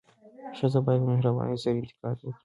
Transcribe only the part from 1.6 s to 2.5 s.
سره انتقاد وکړي.